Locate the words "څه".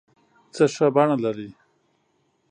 0.53-0.63